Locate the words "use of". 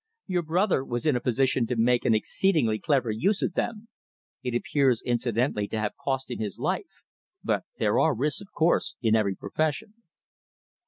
3.11-3.53